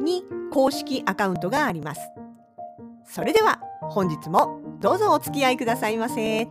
[0.00, 2.00] に公式アカウントがあります
[3.04, 6.48] それでは本日もどうぞお付き合いくださいませ。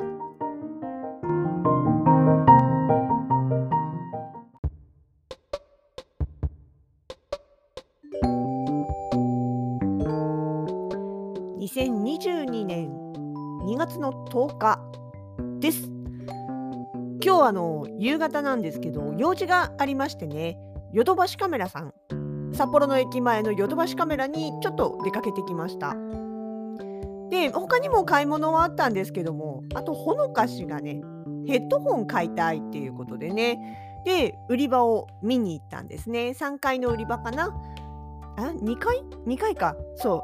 [11.60, 12.90] 2022年
[13.64, 14.80] 2月の10日
[15.60, 15.90] です。
[17.24, 20.58] 今日あの夕方なんですけど用事がありましてね
[20.94, 21.94] ヨドバシカメラさん
[22.54, 25.96] 札幌の駅前のヨドバシカメラにちょっと出かけてきました。
[27.30, 31.02] で他にも買い物はあったんですけどもあとほのかしがね
[31.48, 37.56] ヘッドホン買いたいっていうことでねで売り場を見に行ったんですね3階の売り場かな？
[38.36, 40.24] あ2階 ?2 階かそ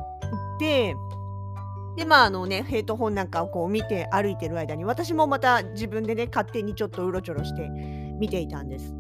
[0.58, 0.96] うで
[1.96, 7.70] でまああのねヘッドホンなんかをこう見て歩いてる間に私もまた自分でね勝手にちょっとうろちょろして
[8.20, 8.94] 見ていたんです。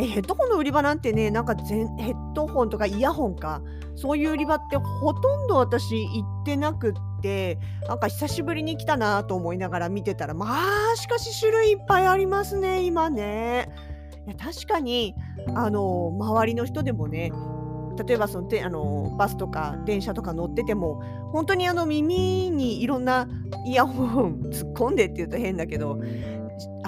[0.00, 3.62] ヘッドホンの売り場なんてねなんか全ヘッドホンとかイヤホンか
[3.94, 10.46] そういう売り場ってほとんど私行ってなくってなんか久しぶりに来たなと思いながら見てたらま
[10.92, 13.68] あしかし種類いっぱいありますね今ね。
[14.26, 15.14] いや確かに
[15.54, 17.32] あの周りの人でもね
[18.06, 23.28] 例えばそのてあのバスとか電車とか乗ってても本当にあの耳にいろんな
[23.66, 25.98] イヤホン突っ込んでって言うと変だけど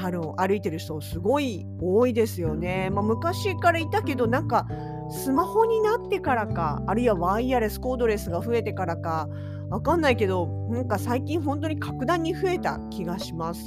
[0.05, 2.91] あの歩いてる人すごい多いですよね。
[2.91, 4.67] まあ、昔からいたけどなんか
[5.11, 9.29] スマホになってからかあるいはワイヤレスコードレスが増えてからか
[9.71, 13.65] わかんないけどなんか最近本当に格段に増えた気がします。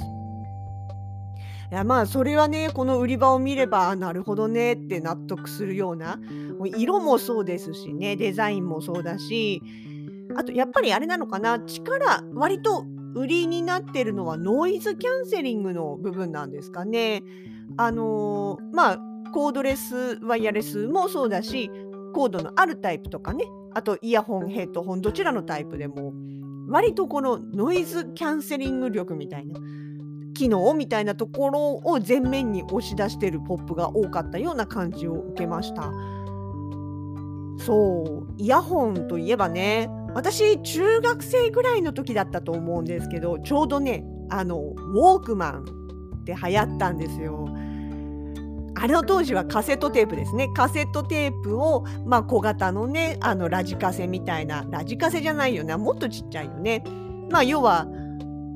[1.72, 6.18] いやまあそれはねこの売り場を見ればなるほどねって納得するような
[6.56, 9.60] もう色もそうですしねデザインもそうだし
[10.36, 12.86] あとやっぱりあれなのかな力割と
[13.18, 17.22] 売りになってるのはノイズキャンセリングの部分なんですかね。
[17.76, 18.98] あのー、まあ
[19.32, 21.70] コードレスワイヤレスもそうだし
[22.14, 26.12] コードのあるタイプとかねあとイヤホンヘッドホンどちらのタイプでも
[26.68, 29.60] 割とこのノイズキャンセリング力みたいな
[30.34, 35.92] 機能みたいなところを前面に押し出してるポップが多かったような感じを受けました。
[37.58, 45.64] そうイヤホンといえばね私中学生ぐらいの時だったと思うんですけどちょうどねあのウォークマン
[46.22, 47.48] って流行ったんですよ。
[48.80, 50.48] あれの当時はカセットテープですね。
[50.54, 56.84] カセットテープを、まあ、小型のね、あのラジカセみたいな、ラジカセじゃないよね、もっとちっちゃいよね。
[57.28, 57.88] まあ、要は、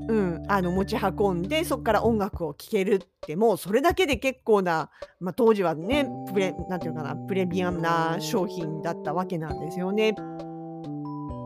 [0.08, 10.14] うん、あの持ち運んでそこから音楽を聴けるってもうそれだけで結構な、まあ、当時はねプレなんていうかなプレミアムな商品だったわけなんですよね。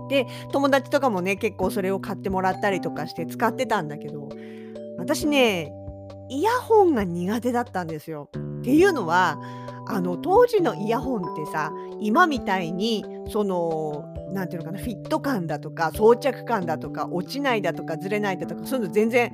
[0.09, 4.29] で友達とかもね結構それを買ってもらったりとかして使ってたんだけど
[4.99, 5.73] 私ね
[6.29, 8.29] イヤホンが苦手だったんですよ。
[8.35, 9.39] っていうのは
[9.87, 19.33] あの当時のイヤホンってさ今みたいにその何ていうのかなフィット感だとか装着感だとか落ちないだとかずれないだとかそういうの全然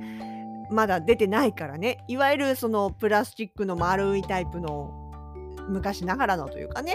[0.69, 1.97] まだ出てないからね。
[2.07, 4.91] いわゆるそのプラスチックの丸いタイプの
[5.69, 6.93] 昔ながらのというかね。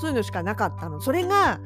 [0.00, 1.00] そういうのしかなかったの。
[1.00, 1.60] それが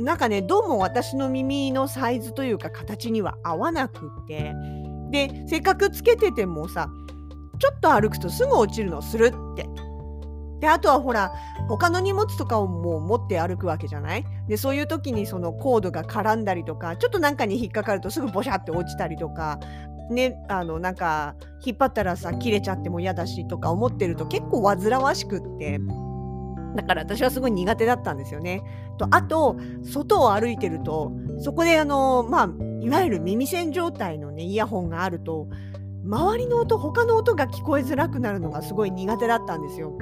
[0.00, 4.54] なんかねどうも私の耳のサイズというか形には合わなくて。
[5.10, 6.88] でせっかくつけててもさ
[7.58, 9.68] ちょっと歩くとすぐ落ちるのするって。
[10.60, 11.32] であとはほら
[11.68, 14.24] 他の荷物とかをもう持って歩くわけじゃない？
[14.46, 19.58] でそういう時にそのコードが絡んだりとかちょっとなんかに引っかかるとすぐボシャって落ちたりとか。
[20.10, 25.78] ねあのなんか引っ張ったらさ切れちゃっても嫌だしとか思ってると結構煩わしくって。
[26.76, 28.62] だから私はすごい苦手だったんですよね。
[28.98, 32.50] とあと外を歩いてるとそこであのまあ
[32.80, 35.48] いわゆる耳栓状態のねイヤホンがあると
[36.04, 39.96] 周りの音他の音が聞こえづらくなるのがすごい苦手だったんですよ。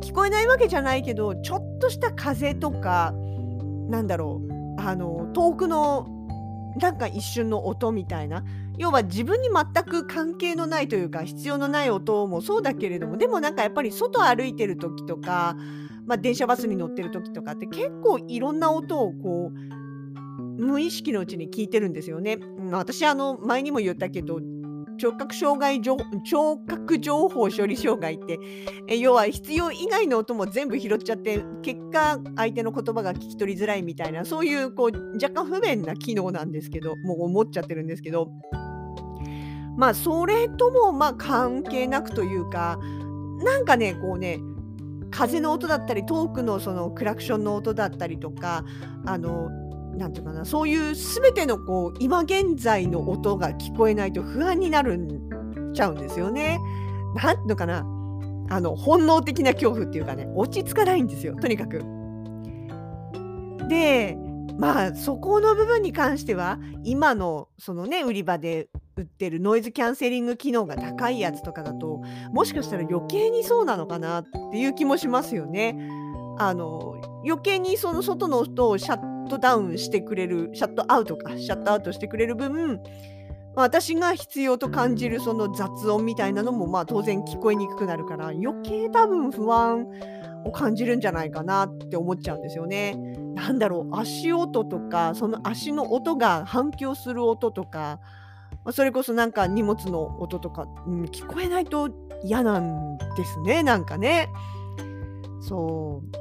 [0.00, 3.14] 聞こえないわけじゃないけどちょっとした風とか
[3.88, 6.06] なんだろうあの遠くの
[6.80, 8.44] なんか一瞬の音みたいな
[8.80, 15.54] 要は自分に全く関係のないというか必要のない音もそうだけれどもでもなんかやっぱり外歩いてる時とか、
[16.06, 22.38] まあ、電車バスに乗ってる時とかって結構いろんな音をこう無意識のうちに聞いてるんですよね。
[22.70, 24.40] 私あの前にも言ったけど
[24.96, 25.98] 聴覚障害聴
[26.66, 28.38] 覚情報処理障害って
[28.88, 38.30] え要は必要以外の音も全部拾っちゃって結果相手の言葉が聞き取りづらいみたいなそういうこう若干不便な機能なんですけどもう思っちゃってるんですけど
[39.80, 42.78] まあそれともまあ関係なくというか
[43.42, 44.38] なんかねこうね
[45.10, 48.62] 風の音だったり遠くのそのクラクションの音だったりとか
[49.06, 49.48] あの
[49.96, 56.58] なんていうかなそういう全てのこう今現在の音が聞こえないと不安になるんちゃうんですよね。
[57.14, 57.78] なんていうのかな
[58.50, 61.82] あの本能的な恐怖っていうかね落ち着かないんですよとにかく。
[63.66, 64.18] で
[64.58, 68.68] まあそこの部分に関しては今のそのね売り場で
[69.00, 72.02] 売ってるノイズキャンセリング機能が高いやつとかだと
[72.32, 75.76] もしかしたら余計にそうなのかなっていう気もしますよね。
[76.38, 76.94] あの
[77.24, 82.80] 余計にその外の音をシャットダウンしてくれるシャットアウトかシャットアウトしてくれる分
[83.54, 89.86] 私が必要と感じるその雑音みたいなのもまあ当然聞こえにくくなるから余計多分不安
[90.44, 92.96] を感じるんじゃないかなって思っちゃうんですよね。
[93.34, 98.00] なんだろう足音とかその足の音が反響する音とか
[98.64, 101.90] まそれこそなんか荷物の音とか、うん、聞こえないと
[102.22, 104.28] 嫌なんですねなんかね。
[105.40, 106.20] そう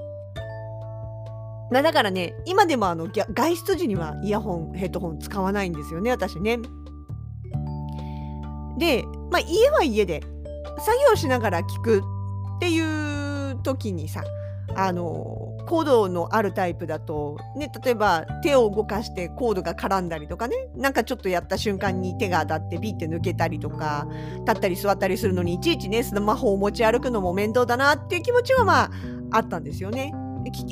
[1.72, 6.58] だからね今でもあの外出時にはイヤホンヘッドホン使わないんですよね私ね。
[8.78, 10.22] で、まあ、家は家で
[10.80, 14.24] 作業しながら聞くっていう時にさ
[14.76, 24.08] あのコードのあるタイプだと、ね、例えば手を動かしてコードが絡んだりとかねなんかちょっとやった瞬間に手が当たってビッて抜けたりとか
[24.48, 28.92] 立ったり座ったりするのにいちいちねスマホを持ち歩くのも面倒だなっていう気持ちはまあ
[29.32, 30.12] あったんですよね。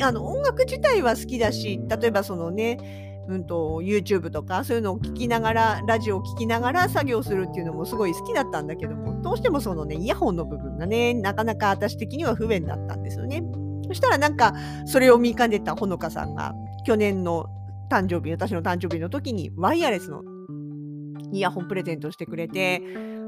[0.01, 13.43] あの音楽自体は好きだし例えばそのね、うんと、YouTube とかそういうのを聞きながらラジオを聴きながら作業するっていうのもすごい好きだったんだけどもどうしてもそのねイヤホンの部分がねなかなか私的には不便だったんですよね。
[13.87, 14.53] そしたらなんか
[14.85, 16.53] それを見かねたほのかさんが
[16.85, 17.47] 去年の
[17.89, 20.23] 誕生日私の誕生日の時にワイヤレスの
[21.31, 22.81] イヤホンプレゼントしてくれて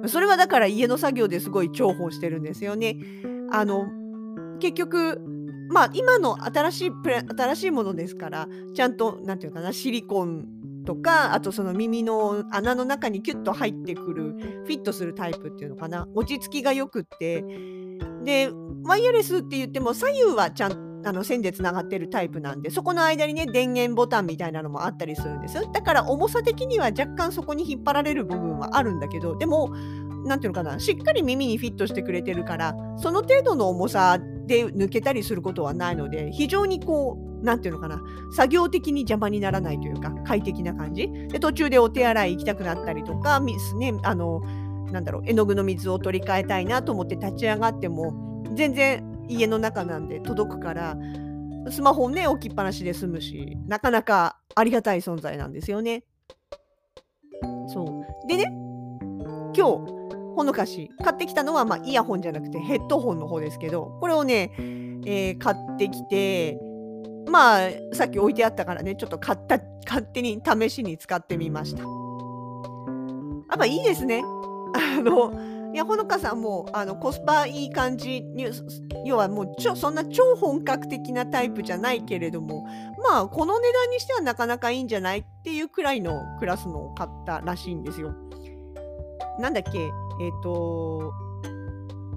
[0.08, 2.96] それはだから家の作業ですごい重宝してるんですよね。
[3.52, 3.88] あの
[4.60, 5.22] 結局
[5.70, 6.92] まあ今の新しい
[7.38, 10.46] 新しいものですからちゃんと何て言うかなシリコン
[10.86, 17.44] とかあとその耳の穴の中にキュッと入ってくるフィットするタイプっていうのかな落ち着きがよくって
[18.24, 18.52] で
[18.84, 25.56] ワイヤレスって言っても左右はちゃんあの線でつながってるタイプなんでそこの間にね電源ボタンみたいなのもあったりするんです。
[25.72, 29.74] だから重さ的には若干そこに引っ張られる部分はあるんだけどでも
[30.26, 38.02] 何ていうのかなしっかり耳にフィットしてくれてるからその程度の重さで抜けたりすることはないので非常にこう何ていうのかな
[38.36, 41.10] 作業的に邪魔にならないというか快適な感じ。
[41.30, 44.42] で途中でお手洗い行きたくなったりとか、ね、あの
[44.92, 50.98] なんだろう絵の具の水を取り替えたいなと思って立ち上がっても全然家の中なんで届くから
[51.70, 56.04] スマホね置きっぱなしで済むしなかなかありがたい存在なんですよね。
[57.68, 58.28] そう。
[58.28, 58.46] でね
[59.56, 60.00] 今日
[60.36, 64.52] ほのかし買ってきたのは、まあ、イヤホンじゃなくてヘッドホンの方ですけどこれをね、
[65.06, 66.58] えー、買ってきて
[67.30, 71.84] まあさっき置いてあったからねちょっと買った勝手に試しに使ってみました。
[71.84, 74.24] やっぱいいですね。
[74.98, 75.34] あの
[75.74, 78.48] いやほのかさんもあのコスパいい感じに
[79.06, 82.66] 要はもうちょそんな超本格的なタイプじゃないけれども
[83.04, 88.14] まあこの値段にしてはなかなかいいんじゃないっていうくらいのクラスのを買ったらしいんですよ。
[89.40, 91.14] なんだっけえっ、ー、と、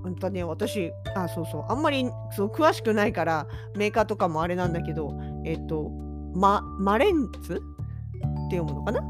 [0.05, 5.91] うんとね、私、あ、そうそう、あんまりそう詳しくないから、メーカーとかもあれなんだけど、えっ、ー、と、
[6.35, 9.00] ママレンツって読むのかな？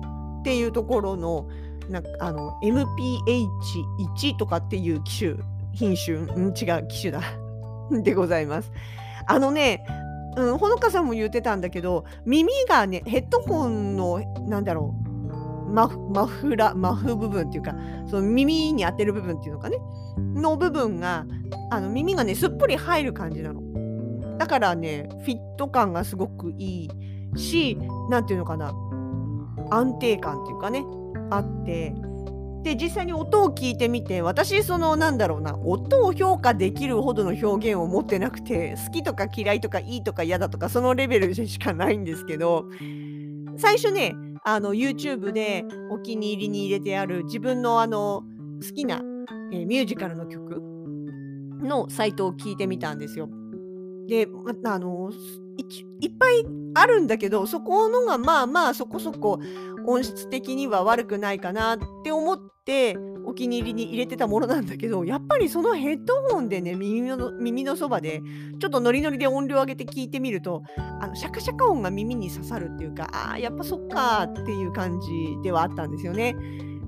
[0.41, 1.49] っていうところの、
[1.89, 5.35] なんかあの MPH1 とかっていう機種、
[5.73, 7.23] 品種、ん、違う機種だ。
[8.03, 8.73] でございます。
[9.27, 9.85] あのね、
[10.37, 15.13] うん、ほのかさんも言ってたんだけど、耳がね、ヘッドホンの、なんだろう、
[15.73, 17.75] マフマフラマフ部分っていうか
[18.07, 19.79] その耳に当てる部分っていうのかね
[20.19, 21.25] の部分が
[21.71, 23.63] あの耳がねすっぽり入る感じなの。
[24.37, 26.89] だからねフィット感がすごくい
[27.35, 27.79] いし
[28.11, 28.73] 何ていうのかな
[29.71, 30.85] 安定感っていうかね。
[31.37, 31.95] あって
[32.63, 42.67] で実際に音を聞いてみて私そのなんだろうな音を評価できるほどの表現を持ってなくて好きとか嫌いとかいいとか嫌だとかそのレベルでしかないんですけど
[43.57, 48.23] 最初ねあの YouTube でお気に入りに入れてある自分のあの
[48.61, 49.03] 好きな、
[49.53, 50.63] えー、ミュージカルの曲
[51.63, 53.29] のサイトを聞いてみたんですよ。
[54.09, 55.11] で、まあの、
[56.01, 56.45] いっぱい
[56.75, 59.39] あるんだけど、そこのがまあまあそこそこ
[59.87, 68.23] 音質的には悪くないかなって思ってお気に入りに入れてたものなんだけど、やっぱりそのヘッドホンでね、耳の耳のそばで
[68.59, 70.63] ちょっとノリノリで音量上げて聞いてみると、
[71.01, 75.09] あのシャカシャカ音が耳に刺さるっていうか、あ、やっぱそっかっていう感じ
[75.43, 76.35] ではあったんですよね。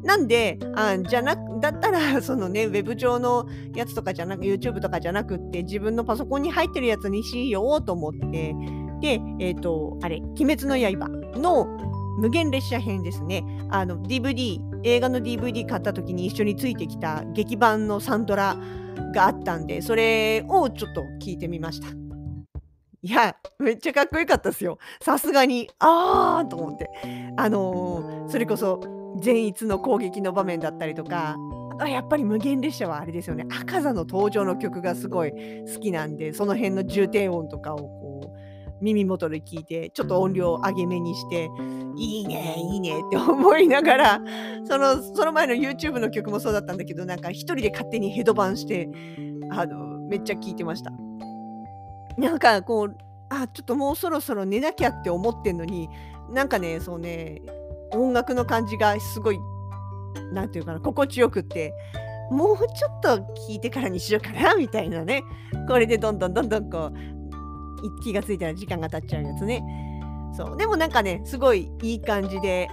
[0.04, 8.54] なんで、あじゃなだったら、 そのね、ウェブ上のやつとかじゃなく、YouTube とかじゃなくって、自分のパソコンに入ってるやつにしようと思って、
[9.00, 11.08] で、えっ、ー、と、あれ、鬼滅の刃
[11.38, 11.66] の
[12.18, 13.44] 無限列車編ですね。
[13.70, 18.56] あの、DVD、映画の DVD 買った時に一緒についてきた劇版のサントラ
[19.14, 21.88] があったんで、それをちょっと聞いてみました。
[23.02, 24.78] いや、めっちゃかっこよかったですよ。
[25.02, 26.88] さすがに、あーと思って。
[27.37, 28.80] あのー、それこそ、
[29.21, 31.37] 善逸の攻撃の場面だったりとか、
[31.73, 41.49] あとはやっぱり無限列車はあれですよね、赤座の登場の曲がすごい好きなんで、その辺の重低音とかをこう耳元で聞いて、ちょっと音量を上げ目にして、
[41.97, 44.21] いいね、いいねって思いながら、
[44.64, 48.88] そのその前の YouTube の曲もそうだったんだけど、なんか一人で勝手にヘドバンして、
[49.50, 50.92] あのめっちゃ聞いてました。
[52.18, 52.97] なんかこう、
[53.30, 55.88] あ、ちょっともうそろそろ寝なきゃって思ってんのに、
[56.30, 57.40] なんかね、そうね、
[57.95, 59.39] 音楽の感じがすごい、
[60.33, 61.73] なんていうかな、心地よくって、
[62.31, 63.17] もうちょっと
[63.49, 65.23] 聞いてからにしようかな、みたいなね。
[65.69, 69.63] これでどんどんどんどんこう、気がついたら時間が経っちゃうやつね。
[70.37, 70.57] そう。
[70.57, 72.69] でもなんかね、すごいいい感じで、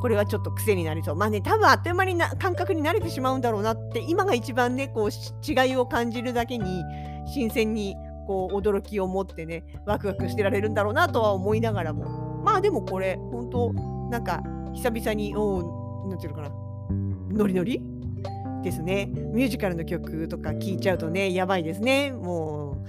[0.00, 1.16] これはちょっと癖になりそう。
[1.16, 6.84] まあね、多分あっという間にな感覚に慣れてしまうんだろうなって、今が一番ね、こう、違いを感じるだけに、
[7.26, 7.96] 新鮮に、
[8.26, 12.04] こう、驚きを持ってね、ワクワクしてられるんだろうなとは思いながらも。
[12.44, 13.72] まあでもこれ、本当
[14.10, 14.42] なんか、
[14.74, 16.50] 久々に、おなんていうのかな、
[17.36, 17.82] ノリノリ？
[18.62, 19.06] ですね。
[19.06, 22.10] ミュージカルの曲とか聴いちゃうとね、やばいですね。
[22.10, 22.88] もう、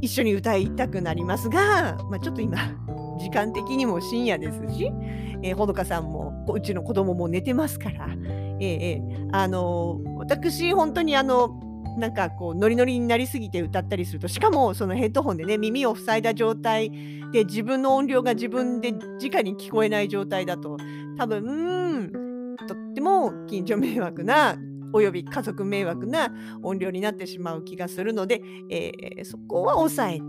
[0.00, 2.58] 一緒に歌いたくなりますが、まあ、ちょっと今、
[3.18, 4.92] 時間的にも深夜ですし、
[5.42, 9.02] えー、ほのかさんも、うちの子供も寝てますから、えー、え、
[9.32, 11.60] あのー、私、本当にあの、
[11.96, 16.90] なんかこうノリノリになりすぎて歌ったりするとしかもそのヘッドホンでね耳を塞いだ状態
[17.32, 20.76] で自分の音量が自分で直に聞こえない状態だと
[21.16, 22.10] 多分
[22.68, 24.56] とっても近所迷惑な
[24.92, 30.24] および家族迷惑な音量になってしまう気がするので、えー、そこは抑えて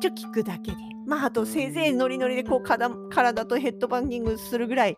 [0.00, 4.96] 一応聞くだけでまああとせいぜいノリノリでこう体とヘッドバンギングするぐらい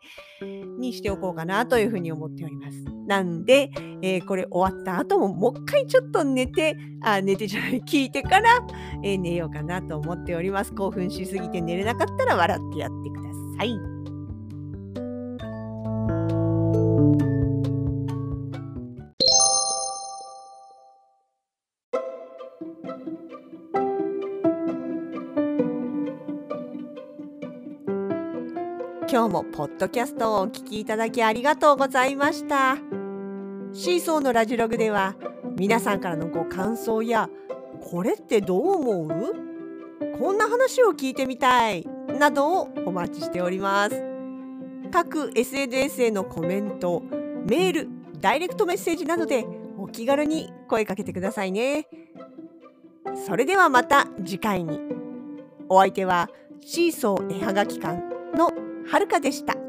[0.78, 2.84] にしておこうかなというふうに思っております。
[3.08, 8.60] なんで、えー、これ終わった後ももう一回ちょっと寝て、あ、寝てじゃない、聞いてから、
[9.02, 10.72] えー、寝ようかなと思っております。
[10.72, 13.22] 興奮しすぎて寝れなかったら笑ってやってくだ
[13.58, 13.91] さい。
[29.32, 32.76] もポッドキャストをお聞きいただきありがとうございました。
[33.72, 35.16] シーソーのラジログでは
[35.56, 37.30] 皆さんからのご感想や
[37.80, 39.34] これってどう思う？
[40.18, 41.86] こんな話を聞いてみたい
[42.18, 44.02] などをお待ちしております。
[44.92, 47.02] 各 SNS へのコメント、
[47.48, 47.88] メール、
[48.20, 49.46] ダイレクトメッセージなどで
[49.78, 51.88] お気軽に声かけてくださいね。
[53.26, 54.78] それではまた次回に。
[55.70, 56.28] お相手は
[56.60, 58.11] シーソー絵はがき館
[58.86, 59.61] はるかでした。